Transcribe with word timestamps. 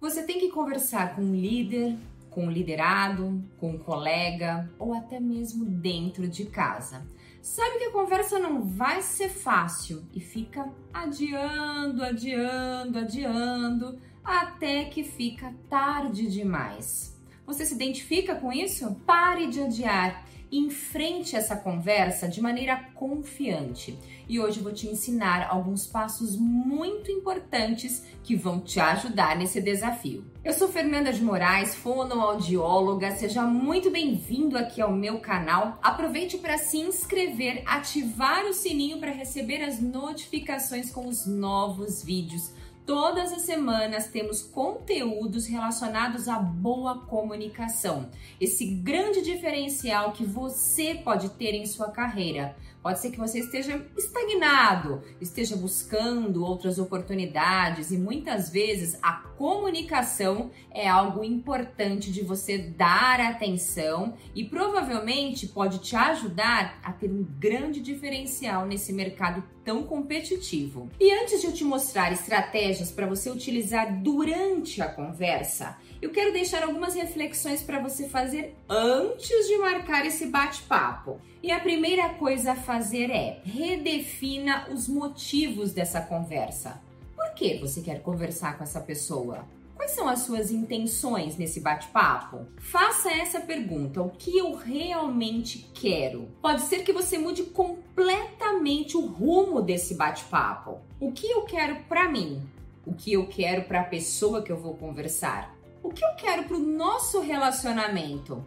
Você 0.00 0.22
tem 0.22 0.38
que 0.38 0.48
conversar 0.50 1.16
com 1.16 1.22
um 1.22 1.34
líder, 1.34 1.96
com 2.30 2.46
um 2.46 2.50
liderado, 2.50 3.42
com 3.58 3.70
um 3.70 3.78
colega 3.78 4.70
ou 4.78 4.94
até 4.94 5.18
mesmo 5.18 5.64
dentro 5.64 6.28
de 6.28 6.44
casa. 6.44 7.04
Sabe 7.42 7.78
que 7.78 7.84
a 7.84 7.90
conversa 7.90 8.38
não 8.38 8.62
vai 8.62 9.02
ser 9.02 9.28
fácil 9.28 10.04
e 10.14 10.20
fica 10.20 10.72
adiando, 10.94 12.04
adiando, 12.04 12.98
adiando 12.98 13.98
até 14.22 14.84
que 14.84 15.02
fica 15.02 15.52
tarde 15.68 16.28
demais. 16.28 17.16
Você 17.44 17.64
se 17.64 17.74
identifica 17.74 18.36
com 18.36 18.52
isso? 18.52 18.94
Pare 19.04 19.48
de 19.48 19.62
adiar 19.62 20.24
enfrente 20.50 21.36
essa 21.36 21.56
conversa 21.56 22.28
de 22.28 22.40
maneira 22.40 22.76
confiante. 22.94 23.98
E 24.28 24.38
hoje 24.38 24.58
eu 24.58 24.62
vou 24.62 24.72
te 24.72 24.86
ensinar 24.86 25.48
alguns 25.48 25.86
passos 25.86 26.36
muito 26.36 27.10
importantes 27.10 28.04
que 28.22 28.36
vão 28.36 28.60
te 28.60 28.78
ajudar 28.78 29.36
nesse 29.36 29.60
desafio. 29.60 30.24
Eu 30.44 30.52
sou 30.52 30.68
Fernanda 30.68 31.12
de 31.12 31.22
Moraes, 31.22 31.74
fonoaudióloga. 31.74 33.10
Seja 33.12 33.42
muito 33.42 33.90
bem-vindo 33.90 34.56
aqui 34.56 34.80
ao 34.80 34.92
meu 34.92 35.18
canal. 35.18 35.78
Aproveite 35.82 36.38
para 36.38 36.58
se 36.58 36.78
inscrever, 36.78 37.62
ativar 37.66 38.44
o 38.44 38.52
sininho 38.52 38.98
para 38.98 39.10
receber 39.10 39.62
as 39.62 39.80
notificações 39.80 40.90
com 40.90 41.06
os 41.06 41.26
novos 41.26 42.02
vídeos 42.02 42.52
Todas 42.88 43.34
as 43.34 43.42
semanas 43.42 44.06
temos 44.06 44.40
conteúdos 44.40 45.46
relacionados 45.46 46.26
à 46.26 46.38
boa 46.38 47.00
comunicação, 47.00 48.08
esse 48.40 48.64
grande 48.64 49.20
diferencial 49.20 50.12
que 50.12 50.24
você 50.24 50.94
pode 50.94 51.28
ter 51.32 51.52
em 51.52 51.66
sua 51.66 51.90
carreira. 51.90 52.56
Pode 52.82 53.00
ser 53.00 53.10
que 53.10 53.18
você 53.18 53.40
esteja 53.40 53.84
estagnado, 53.96 55.02
esteja 55.20 55.56
buscando 55.56 56.44
outras 56.44 56.78
oportunidades 56.78 57.90
e 57.90 57.98
muitas 57.98 58.50
vezes 58.50 58.96
a 59.02 59.12
comunicação 59.12 60.50
é 60.70 60.88
algo 60.88 61.24
importante 61.24 62.12
de 62.12 62.22
você 62.22 62.58
dar 62.58 63.20
atenção 63.20 64.14
e 64.34 64.44
provavelmente 64.44 65.48
pode 65.48 65.78
te 65.78 65.96
ajudar 65.96 66.78
a 66.82 66.92
ter 66.92 67.10
um 67.10 67.26
grande 67.38 67.80
diferencial 67.80 68.64
nesse 68.64 68.92
mercado 68.92 69.42
tão 69.64 69.82
competitivo. 69.82 70.88
E 70.98 71.12
antes 71.12 71.40
de 71.40 71.46
eu 71.46 71.52
te 71.52 71.64
mostrar 71.64 72.12
estratégias 72.12 72.90
para 72.90 73.06
você 73.06 73.28
utilizar 73.28 74.02
durante 74.02 74.80
a 74.80 74.88
conversa, 74.88 75.76
eu 76.00 76.10
quero 76.10 76.32
deixar 76.32 76.62
algumas 76.62 76.94
reflexões 76.94 77.62
para 77.62 77.80
você 77.80 78.08
fazer 78.08 78.54
antes 78.68 79.48
de 79.48 79.58
marcar 79.58 80.06
esse 80.06 80.26
bate-papo. 80.26 81.20
E 81.42 81.50
a 81.50 81.58
primeira 81.58 82.10
coisa 82.10 82.52
a 82.52 82.56
fazer 82.56 83.10
é 83.10 83.40
redefina 83.44 84.68
os 84.70 84.88
motivos 84.88 85.72
dessa 85.72 86.00
conversa. 86.00 86.80
Por 87.16 87.34
que 87.34 87.58
você 87.58 87.80
quer 87.80 88.00
conversar 88.00 88.56
com 88.56 88.64
essa 88.64 88.80
pessoa? 88.80 89.44
Quais 89.74 89.92
são 89.92 90.08
as 90.08 90.20
suas 90.20 90.50
intenções 90.50 91.36
nesse 91.36 91.60
bate-papo? 91.60 92.46
Faça 92.58 93.12
essa 93.12 93.40
pergunta: 93.40 94.02
o 94.02 94.10
que 94.10 94.36
eu 94.36 94.54
realmente 94.54 95.70
quero? 95.72 96.28
Pode 96.42 96.62
ser 96.62 96.82
que 96.82 96.92
você 96.92 97.16
mude 97.16 97.44
completamente 97.44 98.96
o 98.96 99.06
rumo 99.06 99.62
desse 99.62 99.94
bate-papo. 99.94 100.80
O 101.00 101.12
que 101.12 101.28
eu 101.28 101.42
quero 101.42 101.76
para 101.84 102.08
mim? 102.08 102.42
O 102.84 102.92
que 102.92 103.12
eu 103.12 103.26
quero 103.26 103.64
para 103.64 103.80
a 103.82 103.84
pessoa 103.84 104.42
que 104.42 104.50
eu 104.50 104.56
vou 104.56 104.74
conversar? 104.74 105.57
O 105.88 105.90
que 105.90 106.04
eu 106.04 106.14
quero 106.18 106.44
para 106.44 106.56
o 106.58 106.60
nosso 106.60 107.18
relacionamento? 107.20 108.44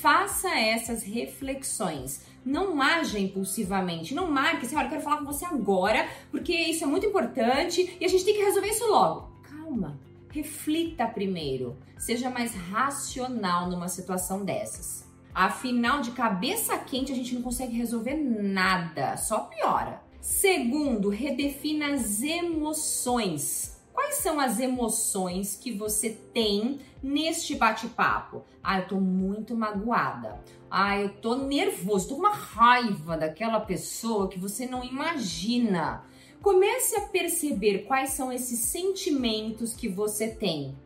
Faça 0.00 0.56
essas 0.56 1.02
reflexões. 1.02 2.24
Não 2.44 2.80
haja 2.80 3.18
impulsivamente. 3.18 4.14
Não 4.14 4.30
marque 4.30 4.64
assim, 4.64 4.80
eu 4.80 4.88
quero 4.88 5.02
falar 5.02 5.16
com 5.16 5.24
você 5.24 5.44
agora, 5.44 6.08
porque 6.30 6.52
isso 6.52 6.84
é 6.84 6.86
muito 6.86 7.04
importante 7.04 7.96
e 8.00 8.04
a 8.04 8.08
gente 8.08 8.24
tem 8.24 8.34
que 8.34 8.44
resolver 8.44 8.68
isso 8.68 8.86
logo. 8.86 9.28
Calma. 9.42 9.98
Reflita 10.30 11.04
primeiro. 11.08 11.76
Seja 11.98 12.30
mais 12.30 12.54
racional 12.54 13.68
numa 13.68 13.88
situação 13.88 14.44
dessas. 14.44 15.04
Afinal, 15.34 16.00
de 16.00 16.12
cabeça 16.12 16.78
quente, 16.78 17.10
a 17.10 17.16
gente 17.16 17.34
não 17.34 17.42
consegue 17.42 17.76
resolver 17.76 18.14
nada, 18.14 19.16
só 19.16 19.40
piora. 19.40 20.00
Segundo, 20.20 21.08
redefina 21.08 21.92
as 21.92 22.22
emoções. 22.22 23.73
Quais 23.94 24.16
são 24.16 24.40
as 24.40 24.58
emoções 24.58 25.54
que 25.54 25.70
você 25.70 26.10
tem 26.10 26.80
neste 27.00 27.54
bate-papo? 27.54 28.44
Ah, 28.60 28.80
eu 28.80 28.88
tô 28.88 28.96
muito 28.96 29.56
magoada. 29.56 30.42
Ah, 30.68 31.00
eu 31.00 31.10
tô 31.10 31.36
nervoso, 31.36 32.08
tô 32.08 32.14
com 32.16 32.22
uma 32.22 32.34
raiva 32.34 33.16
daquela 33.16 33.60
pessoa 33.60 34.28
que 34.28 34.36
você 34.36 34.66
não 34.66 34.82
imagina. 34.82 36.04
Comece 36.42 36.96
a 36.96 37.02
perceber 37.02 37.84
quais 37.86 38.10
são 38.10 38.32
esses 38.32 38.58
sentimentos 38.58 39.74
que 39.74 39.88
você 39.88 40.26
tem. 40.26 40.76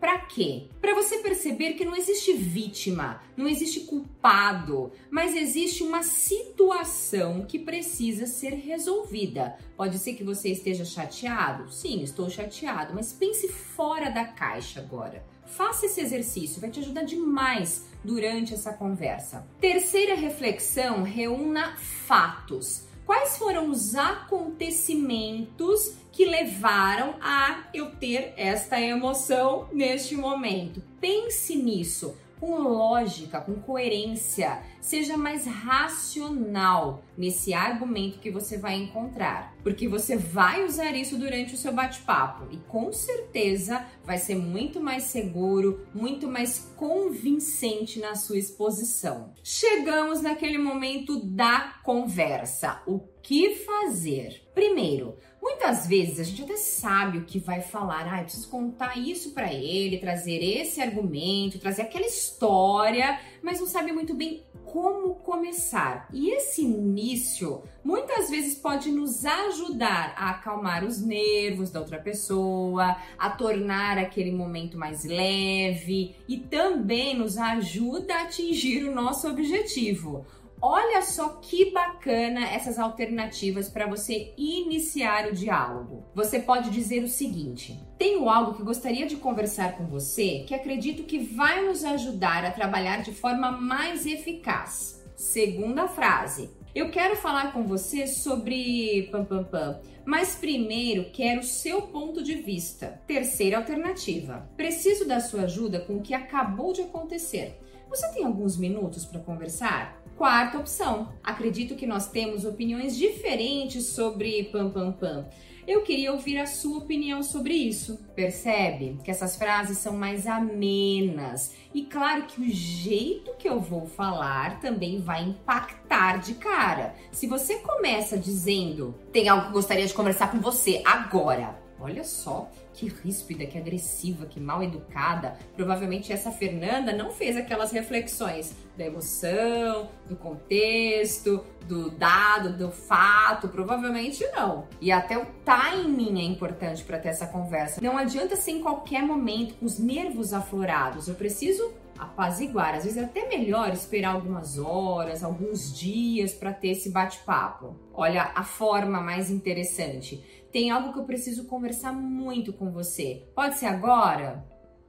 Para 0.00 0.18
quê? 0.18 0.68
Para 0.80 0.94
você 0.94 1.18
perceber 1.18 1.72
que 1.72 1.84
não 1.84 1.96
existe 1.96 2.32
vítima, 2.32 3.20
não 3.36 3.48
existe 3.48 3.80
culpado, 3.80 4.92
mas 5.10 5.34
existe 5.34 5.82
uma 5.82 6.04
situação 6.04 7.44
que 7.44 7.58
precisa 7.58 8.26
ser 8.26 8.54
resolvida. 8.54 9.56
Pode 9.76 9.98
ser 9.98 10.14
que 10.14 10.22
você 10.22 10.50
esteja 10.50 10.84
chateado? 10.84 11.70
Sim, 11.72 12.02
estou 12.02 12.30
chateado, 12.30 12.94
mas 12.94 13.12
pense 13.12 13.48
fora 13.48 14.08
da 14.10 14.24
caixa 14.24 14.80
agora. 14.80 15.24
Faça 15.44 15.86
esse 15.86 16.00
exercício, 16.00 16.60
vai 16.60 16.70
te 16.70 16.78
ajudar 16.78 17.02
demais 17.02 17.86
durante 18.04 18.54
essa 18.54 18.72
conversa. 18.72 19.46
Terceira 19.60 20.14
reflexão: 20.14 21.02
reúna 21.02 21.76
fatos. 21.76 22.87
Quais 23.08 23.38
foram 23.38 23.70
os 23.70 23.94
acontecimentos 23.94 25.94
que 26.12 26.26
levaram 26.26 27.14
a 27.22 27.64
eu 27.72 27.92
ter 27.92 28.34
esta 28.36 28.78
emoção 28.78 29.66
neste 29.72 30.14
momento? 30.14 30.82
Pense 31.00 31.56
nisso 31.56 32.14
com 32.40 32.58
lógica, 32.58 33.40
com 33.40 33.54
coerência, 33.54 34.62
seja 34.80 35.16
mais 35.16 35.46
racional 35.46 37.02
nesse 37.16 37.52
argumento 37.52 38.18
que 38.18 38.30
você 38.30 38.56
vai 38.56 38.76
encontrar, 38.76 39.54
porque 39.62 39.88
você 39.88 40.16
vai 40.16 40.64
usar 40.64 40.92
isso 40.92 41.18
durante 41.18 41.54
o 41.54 41.56
seu 41.56 41.72
bate-papo 41.72 42.46
e 42.50 42.56
com 42.68 42.92
certeza 42.92 43.84
vai 44.04 44.18
ser 44.18 44.36
muito 44.36 44.80
mais 44.80 45.04
seguro, 45.04 45.86
muito 45.94 46.28
mais 46.28 46.70
convincente 46.76 47.98
na 47.98 48.14
sua 48.14 48.38
exposição. 48.38 49.32
Chegamos 49.42 50.22
naquele 50.22 50.58
momento 50.58 51.20
da 51.24 51.74
conversa. 51.82 52.82
O 52.86 53.00
que 53.28 53.56
fazer? 53.56 54.40
Primeiro, 54.54 55.14
muitas 55.42 55.86
vezes 55.86 56.18
a 56.18 56.24
gente 56.24 56.44
até 56.44 56.56
sabe 56.56 57.18
o 57.18 57.24
que 57.26 57.38
vai 57.38 57.60
falar. 57.60 58.10
Ah, 58.10 58.20
eu 58.20 58.24
preciso 58.24 58.48
contar 58.48 58.96
isso 58.96 59.32
para 59.32 59.52
ele, 59.52 59.98
trazer 59.98 60.42
esse 60.42 60.80
argumento, 60.80 61.58
trazer 61.58 61.82
aquela 61.82 62.06
história, 62.06 63.20
mas 63.42 63.60
não 63.60 63.66
sabe 63.66 63.92
muito 63.92 64.14
bem 64.14 64.42
como 64.64 65.14
começar. 65.16 66.08
E 66.10 66.30
esse 66.30 66.62
início 66.62 67.62
muitas 67.84 68.28
vezes 68.30 68.54
pode 68.54 68.90
nos 68.90 69.24
ajudar 69.24 70.14
a 70.16 70.30
acalmar 70.30 70.84
os 70.84 71.00
nervos 71.00 71.70
da 71.70 71.80
outra 71.80 71.98
pessoa, 71.98 72.96
a 73.18 73.30
tornar 73.30 73.98
aquele 73.98 74.30
momento 74.30 74.78
mais 74.78 75.04
leve 75.04 76.16
e 76.26 76.38
também 76.38 77.16
nos 77.16 77.36
ajuda 77.38 78.14
a 78.14 78.22
atingir 78.22 78.84
o 78.84 78.94
nosso 78.94 79.28
objetivo. 79.28 80.26
Olha 80.60 81.02
só 81.02 81.28
que 81.40 81.70
bacana 81.70 82.44
essas 82.48 82.78
alternativas 82.78 83.68
para 83.68 83.86
você 83.86 84.34
iniciar 84.36 85.28
o 85.28 85.34
diálogo. 85.34 86.04
Você 86.14 86.40
pode 86.40 86.70
dizer 86.70 87.04
o 87.04 87.08
seguinte: 87.08 87.80
tenho 87.96 88.28
algo 88.28 88.54
que 88.54 88.64
gostaria 88.64 89.06
de 89.06 89.16
conversar 89.16 89.76
com 89.76 89.86
você 89.86 90.44
que 90.46 90.54
acredito 90.54 91.04
que 91.04 91.18
vai 91.18 91.64
nos 91.64 91.84
ajudar 91.84 92.44
a 92.44 92.50
trabalhar 92.50 93.02
de 93.02 93.12
forma 93.12 93.52
mais 93.52 94.04
eficaz. 94.04 95.00
Segunda 95.16 95.86
frase: 95.86 96.50
eu 96.74 96.90
quero 96.90 97.16
falar 97.16 97.52
com 97.52 97.64
você 97.64 98.06
sobre 98.06 99.08
pam 99.12 99.24
pam 99.24 99.44
pam, 99.44 99.80
mas 100.04 100.34
primeiro 100.34 101.10
quero 101.12 101.40
o 101.40 101.44
seu 101.44 101.82
ponto 101.82 102.22
de 102.22 102.34
vista. 102.34 103.00
Terceira 103.06 103.58
alternativa: 103.58 104.50
preciso 104.56 105.06
da 105.06 105.20
sua 105.20 105.42
ajuda 105.42 105.80
com 105.80 105.96
o 105.96 106.02
que 106.02 106.14
acabou 106.14 106.72
de 106.72 106.82
acontecer. 106.82 107.60
Você 107.88 108.06
tem 108.12 108.24
alguns 108.24 108.56
minutos 108.58 109.06
para 109.06 109.20
conversar? 109.20 110.02
Quarta 110.16 110.58
opção. 110.58 111.12
Acredito 111.22 111.74
que 111.74 111.86
nós 111.86 112.08
temos 112.08 112.44
opiniões 112.44 112.96
diferentes 112.96 113.86
sobre 113.86 114.44
pam 114.44 114.70
pam 114.70 114.92
pam. 114.92 115.26
Eu 115.66 115.82
queria 115.82 116.12
ouvir 116.12 116.38
a 116.38 116.46
sua 116.46 116.78
opinião 116.78 117.22
sobre 117.22 117.54
isso. 117.54 117.98
Percebe 118.14 118.98
que 119.04 119.10
essas 119.10 119.36
frases 119.36 119.78
são 119.78 119.96
mais 119.96 120.26
amenas 120.26 121.54
e 121.72 121.82
claro 121.82 122.24
que 122.24 122.40
o 122.40 122.48
jeito 122.48 123.34
que 123.38 123.48
eu 123.48 123.60
vou 123.60 123.86
falar 123.86 124.60
também 124.60 125.00
vai 125.00 125.24
impactar 125.24 126.18
de 126.18 126.34
cara. 126.34 126.94
Se 127.12 127.26
você 127.26 127.56
começa 127.58 128.18
dizendo: 128.18 128.94
"Tem 129.12 129.28
algo 129.28 129.46
que 129.46 129.52
gostaria 129.52 129.86
de 129.86 129.94
conversar 129.94 130.30
com 130.30 130.40
você 130.40 130.82
agora", 130.84 131.67
Olha 131.80 132.04
só 132.04 132.50
que 132.74 132.88
ríspida, 132.88 133.46
que 133.46 133.58
agressiva, 133.58 134.26
que 134.26 134.38
mal 134.38 134.62
educada. 134.62 135.36
Provavelmente 135.56 136.12
essa 136.12 136.30
Fernanda 136.30 136.92
não 136.92 137.10
fez 137.10 137.36
aquelas 137.36 137.72
reflexões 137.72 138.54
da 138.76 138.86
emoção, 138.86 139.90
do 140.08 140.14
contexto, 140.14 141.44
do 141.66 141.90
dado, 141.90 142.56
do 142.56 142.70
fato. 142.70 143.48
Provavelmente 143.48 144.24
não. 144.32 144.66
E 144.80 144.92
até 144.92 145.18
o 145.18 145.26
timing 145.44 146.20
é 146.20 146.24
importante 146.24 146.84
para 146.84 146.98
ter 146.98 147.08
essa 147.08 147.26
conversa. 147.26 147.80
Não 147.82 147.98
adianta 147.98 148.36
ser 148.36 148.52
em 148.52 148.62
qualquer 148.62 149.02
momento 149.02 149.54
com 149.54 149.66
os 149.66 149.78
nervos 149.78 150.32
aflorados. 150.32 151.08
Eu 151.08 151.14
preciso 151.14 151.72
apaziguar. 151.98 152.74
Às 152.74 152.84
vezes 152.84 152.98
é 152.98 153.04
até 153.04 153.28
melhor 153.28 153.72
esperar 153.72 154.14
algumas 154.14 154.58
horas, 154.58 155.22
alguns 155.22 155.76
dias 155.76 156.32
para 156.34 156.52
ter 156.52 156.68
esse 156.68 156.90
bate-papo. 156.90 157.76
Olha 157.92 158.32
a 158.34 158.44
forma 158.44 159.00
mais 159.00 159.30
interessante. 159.30 160.22
Tem 160.52 160.70
algo 160.70 160.92
que 160.92 160.98
eu 160.98 161.04
preciso 161.04 161.46
conversar 161.46 161.92
muito 161.92 162.52
com 162.52 162.70
você. 162.70 163.26
Pode 163.34 163.58
ser 163.58 163.66
agora? 163.66 164.44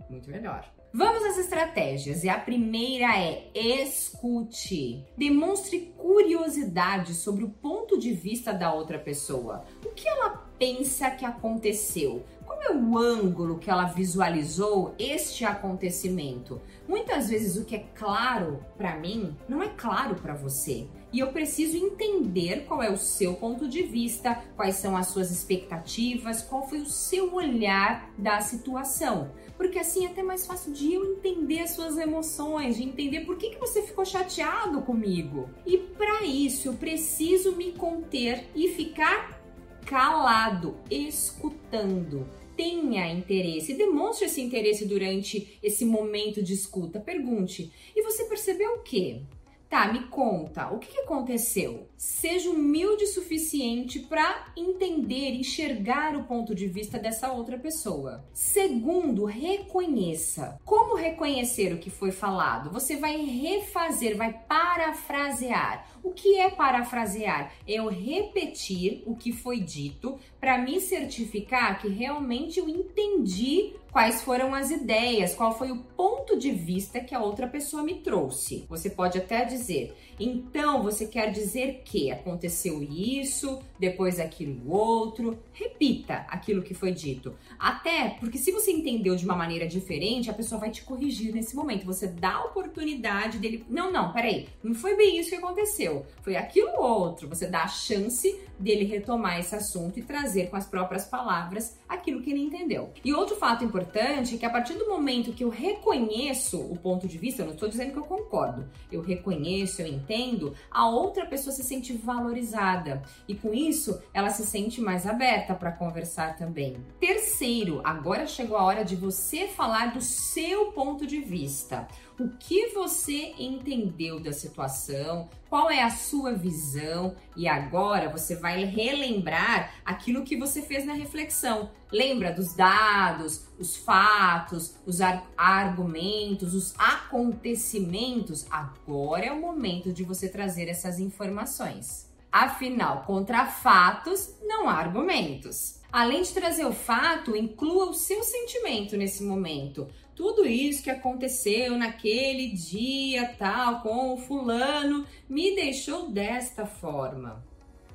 Muito 0.10 0.30
melhor. 0.30 0.66
Vamos 0.92 1.24
às 1.24 1.38
estratégias. 1.38 2.24
E 2.24 2.30
a 2.30 2.40
primeira 2.40 3.16
é 3.16 3.50
escute. 3.54 5.06
Demonstre 5.16 5.94
curiosidade 5.98 7.14
sobre 7.14 7.44
o 7.44 7.50
ponto 7.50 7.98
de 8.00 8.12
vista 8.12 8.52
da 8.52 8.74
outra 8.74 8.98
pessoa. 8.98 9.66
O 9.86 9.90
que 9.90 10.08
ela 10.08 10.49
pensa 10.60 11.10
que 11.10 11.26
aconteceu? 11.26 12.24
Qual 12.46 12.62
é 12.62 12.72
o 12.76 12.98
ângulo 12.98 13.58
que 13.58 13.70
ela 13.70 13.86
visualizou 13.86 14.94
este 15.00 15.46
acontecimento? 15.46 16.62
Muitas 16.88 17.30
vezes 17.30 17.56
o 17.56 17.64
que 17.64 17.76
é 17.76 17.86
claro 17.96 18.60
para 18.78 18.98
mim 18.98 19.38
não 19.48 19.64
é 19.64 19.70
claro 19.70 20.16
para 20.16 20.34
você. 20.34 20.88
E 21.12 21.20
eu 21.20 21.32
preciso 21.32 21.78
entender 21.78 22.66
qual 22.68 22.84
é 22.84 22.92
o 22.92 22.98
seu 22.98 23.34
ponto 23.36 23.68
de 23.68 23.82
vista, 23.84 24.44
quais 24.56 24.76
são 24.76 24.96
as 24.96 25.08
suas 25.08 25.32
expectativas, 25.32 26.42
qual 26.42 26.68
foi 26.68 26.80
o 26.80 26.86
seu 26.86 27.34
olhar 27.34 28.12
da 28.18 28.42
situação. 28.42 29.32
Porque 29.58 29.80
assim 29.80 30.06
é 30.06 30.10
até 30.10 30.22
mais 30.22 30.46
fácil 30.46 30.72
de 30.72 30.94
eu 30.94 31.04
entender 31.04 31.62
as 31.62 31.72
suas 31.72 31.98
emoções, 31.98 32.78
de 32.78 32.84
entender 32.84 33.22
por 33.22 33.38
que, 33.38 33.50
que 33.50 33.60
você 33.60 33.82
ficou 33.82 34.06
chateado 34.06 34.82
comigo. 34.82 35.50
E 35.66 35.78
para 35.78 36.24
isso 36.24 36.68
eu 36.68 36.74
preciso 36.74 37.56
me 37.56 37.72
conter 37.72 38.48
e 38.56 38.70
ficar 38.70 39.39
calado, 39.86 40.78
escutando 40.90 42.28
tenha 42.60 43.10
interesse, 43.10 43.74
demonstre 43.74 44.26
esse 44.26 44.42
interesse 44.42 44.86
durante 44.86 45.58
esse 45.64 45.86
momento 45.86 46.44
de 46.44 46.54
escuta. 46.54 47.00
Pergunte: 47.00 47.72
e 47.96 48.04
você 48.04 48.26
percebeu 48.26 48.74
o 48.74 48.80
quê? 48.80 49.22
Tá, 49.70 49.94
me 49.94 50.06
conta, 50.08 50.74
o 50.74 50.80
que, 50.80 51.02
aconteceu? 51.02 51.88
Seja 51.96 52.50
humilde 52.50 53.04
o 53.04 53.08
suficiente 53.08 54.00
para 54.00 54.52
entender, 54.58 55.36
enxergar 55.36 56.16
o 56.16 56.24
ponto 56.24 56.56
de 56.56 56.68
vista 56.68 56.98
dessa 56.98 57.32
outra 57.32 57.56
pessoa. 57.56 58.26
Segundo, 58.34 59.26
reconheça. 59.26 60.60
Como 60.66 60.96
reconhecer 60.96 61.72
o 61.72 61.78
que 61.78 61.92
foi 61.92 62.12
falado? 62.12 62.72
Você 62.72 62.96
vai 62.96 63.18
refazer, 63.18 64.18
vai 64.18 64.34
parafrasear. 64.34 65.88
O 66.02 66.14
que 66.14 66.40
é 66.40 66.50
parafrasear? 66.50 67.54
É 67.68 67.74
eu 67.74 67.90
repetir 67.90 69.04
o 69.06 69.16
que 69.16 69.32
foi 69.32 69.60
dito 69.60 70.18
para 70.40 70.58
me 70.58 70.82
certificar 70.82 71.80
que 71.80 71.90
realmente 71.90 72.60
eu 72.60 72.68
entendi 72.68 73.76
quais 73.92 74.22
foram 74.22 74.54
as 74.54 74.72
ideias, 74.72 75.36
qual 75.36 75.58
foi 75.58 75.72
o 75.72 75.78
ponto 75.78 76.38
de 76.38 76.52
vista 76.52 77.00
que 77.00 77.16
a 77.16 77.22
outra 77.22 77.48
pessoa 77.48 77.84
me 77.84 77.96
trouxe. 77.96 78.66
Você 78.70 78.90
pode 78.90 79.18
até 79.18 79.46
dizer: 79.46 79.96
então 80.20 80.84
você 80.84 81.08
quer 81.08 81.32
dizer 81.32 81.82
que 81.84 82.12
aconteceu 82.12 82.84
isso, 82.84 83.60
depois 83.80 84.20
aquilo 84.20 84.70
outro. 84.70 85.40
Repita 85.54 86.26
aquilo 86.30 86.62
que 86.62 86.74
foi 86.74 86.92
dito. 86.92 87.36
Até 87.58 88.10
porque 88.20 88.38
se 88.38 88.52
você 88.52 88.72
entendeu 88.72 89.16
de 89.16 89.26
uma 89.26 89.36
maneira 89.36 89.68
diferente, 89.68 90.30
a 90.30 90.34
pessoa 90.34 90.60
vai 90.60 90.72
te 90.72 90.84
corrigir 90.84 91.34
nesse 91.34 91.56
momento. 91.56 91.86
Você 91.86 92.08
dá 92.08 92.36
a 92.36 92.46
oportunidade 92.46 93.38
dele. 93.38 93.66
Não, 93.70 93.92
não, 93.92 94.12
peraí, 94.12 94.48
não 94.64 94.74
foi 94.74 94.96
bem 94.96 95.20
isso 95.20 95.30
que 95.30 95.36
aconteceu. 95.36 96.06
Foi 96.22 96.36
aquilo 96.36 96.82
outro. 96.82 97.28
Você 97.30 97.48
dá 97.48 97.64
a 97.64 97.68
chance 97.68 98.40
dele 98.60 98.84
retomar 98.84 99.40
esse 99.40 99.56
assunto 99.56 99.98
e 99.98 100.04
trazer 100.04 100.50
com 100.50 100.58
as 100.58 100.66
próprias 100.66 101.06
palavras 101.06 101.78
aquilo 101.88 102.22
que 102.22 102.32
ele 102.32 102.42
entendeu. 102.42 102.92
E 103.04 103.14
outro 103.14 103.36
fato 103.36 103.64
importante 103.80 104.36
é 104.36 104.38
que 104.38 104.46
a 104.46 104.50
partir 104.50 104.74
do 104.74 104.90
momento 104.90 105.32
que 105.32 105.44
eu 105.44 105.50
reconheço 105.50 106.60
o 106.60 106.78
ponto 106.78 107.08
de 107.08 107.18
vista, 107.18 107.42
eu 107.42 107.46
não 107.46 107.54
estou 107.54 107.70
dizendo 107.70 107.94
que 107.94 108.00
eu 108.00 108.04
concordo, 108.04 108.70
eu 108.92 109.02
reconheço, 109.02 109.82
eu 109.82 109.88
entendo, 109.88 110.54
a 110.70 110.90
outra 110.90 111.26
pessoa 111.26 111.54
se 111.54 111.64
sente 111.64 111.94
valorizada 111.94 113.02
e 113.28 113.34
com 113.34 113.54
isso 113.54 114.02
ela 114.14 114.30
se 114.30 114.46
sente 114.46 114.82
mais 114.82 115.08
aberta 115.08 115.56
para 115.56 115.72
conversar 115.72 116.36
também. 116.36 116.78
Terceiro, 117.00 117.82
agora 117.84 118.28
chegou 118.28 118.58
a 118.58 118.64
hora 118.64 118.84
de 118.84 118.96
você 118.96 119.48
falar 119.48 119.94
do 119.94 120.02
seu 120.02 120.74
ponto 120.74 121.08
de 121.08 121.22
vista 121.22 121.88
o 122.20 122.30
que 122.38 122.68
você 122.68 123.34
entendeu 123.40 124.20
da 124.20 124.34
situação, 124.34 125.30
qual 125.50 125.72
é 125.72 125.82
a 125.82 125.90
sua 125.90 126.34
visão 126.34 127.16
e 127.36 127.48
agora 127.48 128.10
você 128.10 128.36
vai 128.36 128.66
relembrar 128.66 129.74
aquilo 129.86 130.26
que 130.26 130.36
você 130.36 130.62
fez 130.62 130.86
na 130.86 130.94
reflexão. 130.94 131.72
Lembra 131.92 132.32
dos 132.32 132.54
dados, 132.54 133.46
os 133.58 133.76
fatos, 133.76 134.76
os 134.86 135.02
ar 135.02 135.28
argumentos, 135.36 136.54
os 136.54 136.74
acontecimentos? 136.78 138.46
Agora 138.50 139.26
é 139.26 139.32
o 139.32 139.42
momento 139.42 139.92
de 139.92 140.04
você 140.04 140.30
trazer 140.30 140.68
essas 140.68 141.00
informações. 141.00 142.08
Afinal, 142.32 143.04
contra 143.04 143.48
fatos 143.48 144.36
não 144.42 144.70
há 144.70 144.74
argumentos. 144.74 145.80
Além 145.92 146.22
de 146.22 146.32
trazer 146.32 146.66
o 146.66 146.74
fato, 146.74 147.36
inclua 147.36 147.90
o 147.90 147.96
seu 147.96 148.24
sentimento 148.24 148.96
nesse 148.96 149.24
momento 149.24 149.88
tudo 150.20 150.46
isso 150.46 150.84
que 150.84 150.90
aconteceu 150.90 151.78
naquele 151.78 152.50
dia 152.50 153.34
tal 153.40 153.82
com 153.82 154.14
o 154.14 154.18
fulano 154.18 155.06
me 155.30 155.56
deixou 155.56 156.10
desta 156.10 156.66
forma. 156.66 157.42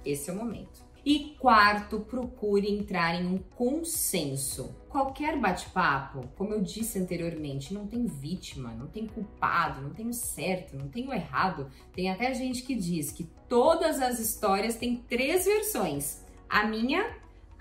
Esse 0.02 0.30
é 0.30 0.32
o 0.32 0.36
momento. 0.36 0.82
E 1.04 1.36
quarto, 1.38 2.00
procure 2.00 2.70
entrar 2.70 3.14
em 3.14 3.26
um 3.26 3.36
consenso. 3.36 4.74
Qualquer 4.88 5.38
bate-papo, 5.38 6.26
como 6.34 6.54
eu 6.54 6.62
disse 6.62 6.98
anteriormente, 6.98 7.74
não 7.74 7.86
tem 7.86 8.06
vítima, 8.06 8.70
não 8.70 8.86
tem 8.86 9.06
culpado, 9.06 9.82
não 9.82 9.90
tem 9.90 10.08
o 10.08 10.14
certo, 10.14 10.74
não 10.76 10.88
tem 10.88 11.06
o 11.06 11.12
errado. 11.12 11.70
Tem 11.92 12.10
até 12.10 12.32
gente 12.32 12.62
que 12.62 12.74
diz 12.74 13.12
que 13.12 13.24
todas 13.48 14.00
as 14.00 14.18
histórias 14.18 14.76
têm 14.76 14.96
três 14.96 15.44
versões: 15.44 16.24
a 16.48 16.66
minha, 16.66 17.04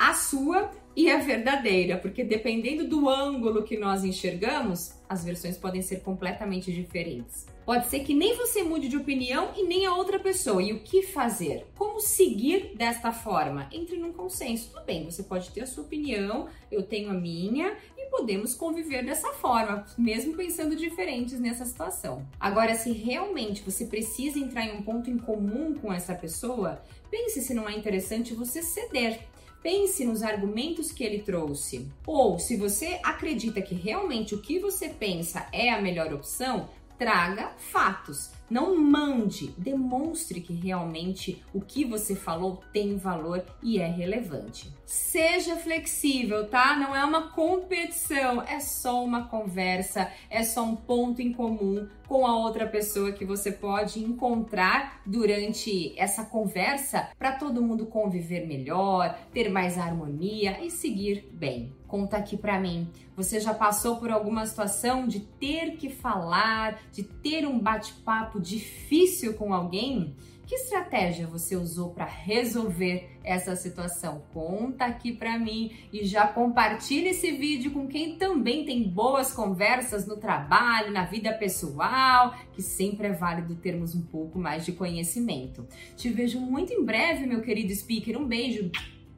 a 0.10 0.14
sua 0.14 0.70
e 0.96 1.10
a 1.10 1.18
verdadeira, 1.18 1.98
porque 1.98 2.26
dependendo 2.26 2.86
do 2.86 3.10
ângulo 3.10 3.64
que 3.64 3.78
nós 3.78 4.04
enxergamos, 4.04 4.96
as 5.08 5.24
versões 5.24 5.58
podem 5.58 5.82
ser 5.82 6.02
completamente 6.02 6.74
diferentes. 6.74 7.48
Pode 7.66 7.88
ser 7.88 8.02
que 8.02 8.14
nem 8.14 8.36
você 8.36 8.62
mude 8.62 8.90
de 8.90 8.98
opinião 8.98 9.54
e 9.56 9.64
nem 9.66 9.86
a 9.86 9.96
outra 9.96 10.20
pessoa. 10.20 10.62
E 10.62 10.74
o 10.74 10.82
que 10.82 11.02
fazer? 11.02 11.66
Como 11.78 12.02
seguir 12.02 12.76
desta 12.76 13.14
forma? 13.14 13.70
Entre 13.72 13.96
num 13.96 14.12
consenso. 14.12 14.72
Tudo 14.72 14.84
bem, 14.84 15.06
você 15.06 15.24
pode 15.24 15.50
ter 15.52 15.62
a 15.62 15.66
sua 15.66 15.86
opinião, 15.86 16.48
eu 16.70 16.84
tenho 16.84 17.10
a 17.10 17.14
minha 17.14 17.78
e 17.98 18.10
podemos 18.10 18.54
conviver 18.54 19.06
dessa 19.06 19.32
forma, 19.32 19.86
mesmo 19.98 20.36
pensando 20.36 20.76
diferentes 20.76 21.40
nessa 21.40 21.64
situação. 21.64 22.28
Agora, 22.38 22.76
se 22.76 22.92
realmente 22.92 23.64
você 23.64 23.86
precisa 23.86 24.38
entrar 24.38 24.66
em 24.66 24.78
um 24.78 24.84
ponto 24.84 25.10
em 25.10 25.18
comum 25.18 25.74
com 25.74 25.94
essa 25.94 26.14
pessoa, 26.14 26.84
pense 27.10 27.42
se 27.42 27.54
não 27.54 27.70
é 27.70 27.78
interessante 27.78 28.34
você 28.34 28.62
ceder 28.62 29.22
pense 29.64 30.06
nos 30.06 30.22
argumentos 30.22 30.92
que 30.92 31.04
ele 31.04 31.20
trouxe. 31.20 31.88
Ou 32.06 32.38
se 32.38 32.58
você 32.58 33.00
acredita 33.02 33.62
que 33.62 33.74
realmente 33.74 34.36
o 34.36 34.42
que 34.42 34.60
você 34.60 34.90
pensa 34.90 35.48
é 35.52 35.72
a 35.72 35.82
melhor 35.82 36.14
opção, 36.14 36.70
traga 37.00 37.54
fatos. 37.58 38.30
Não 38.50 38.80
mande, 38.80 39.48
demonstre 39.58 40.42
que 40.42 40.54
realmente 40.54 41.44
o 41.54 41.62
que 41.62 41.86
você 41.86 42.16
falou 42.16 42.62
tem 42.72 42.98
valor 42.98 43.44
e 43.62 43.80
é 43.80 43.88
relevante. 43.88 44.72
Seja 44.86 45.56
flexível, 45.56 46.48
tá? 46.48 46.76
Não 46.76 46.96
é 46.96 47.04
uma 47.04 47.30
competição, 47.30 48.42
é 48.42 48.60
só 48.60 49.04
uma 49.04 49.28
conversa, 49.28 50.12
é 50.30 50.44
só 50.44 50.64
um 50.64 50.76
ponto 50.76 51.22
em 51.22 51.34
comum 51.34 51.88
com 52.08 52.28
a 52.28 52.38
outra 52.38 52.68
pessoa 52.68 53.12
que 53.12 53.26
você 53.26 53.52
pode 53.52 54.00
encontrar 54.04 55.02
durante 55.06 55.98
essa 55.98 56.24
conversa 56.24 57.10
para 57.18 57.32
todo 57.32 57.62
mundo 57.62 57.88
conviver 57.88 58.46
melhor, 58.46 59.18
ter 59.34 59.50
mais 59.50 59.78
harmonia 59.78 60.64
e 60.64 60.70
seguir 60.70 61.28
bem. 61.34 61.74
Conta 61.88 62.18
aqui 62.18 62.36
para 62.36 62.60
mim. 62.60 62.88
Você 63.16 63.40
já 63.40 63.54
passou 63.54 63.98
por 63.98 64.10
alguma 64.10 64.46
situação 64.46 65.08
de 65.08 65.20
ter 65.20 65.78
que 65.78 65.90
falar, 65.90 66.80
de 66.92 67.04
ter 67.04 67.48
um 67.48 67.60
bate-papo 67.60 68.40
difícil 68.44 69.34
com 69.34 69.54
alguém? 69.54 70.16
Que 70.46 70.56
estratégia 70.56 71.26
você 71.26 71.56
usou 71.56 71.92
para 71.92 72.06
resolver 72.06 73.10
essa 73.24 73.56
situação? 73.56 74.24
Conta 74.34 74.86
aqui 74.86 75.14
para 75.14 75.40
mim 75.40 75.72
e 75.92 76.06
já 76.06 76.28
compartilhe 76.28 77.10
esse 77.10 77.32
vídeo 77.32 77.72
com 77.72 77.88
quem 77.88 78.18
também 78.18 78.66
tem 78.66 78.84
boas 78.84 79.34
conversas 79.34 80.06
no 80.06 80.18
trabalho, 80.18 80.92
na 80.92 81.06
vida 81.06 81.34
pessoal, 81.34 82.36
que 82.52 82.62
sempre 82.62 83.08
é 83.08 83.14
válido 83.14 83.56
termos 83.56 83.96
um 83.96 84.02
pouco 84.02 84.38
mais 84.38 84.66
de 84.66 84.74
conhecimento. 84.74 85.66
Te 85.96 86.10
vejo 86.10 86.40
muito 86.40 86.74
em 86.74 86.84
breve, 86.84 87.26
meu 87.26 87.42
querido 87.42 87.74
speaker. 87.74 88.20
Um 88.20 88.26
beijo. 88.26 88.70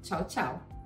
Tchau, 0.03 0.23
tchau. 0.25 0.74